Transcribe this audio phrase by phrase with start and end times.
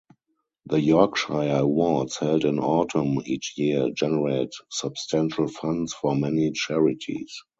[0.65, 7.39] The Yorkshire Awards, held in Autumn each year, generate substantial funds for many charities.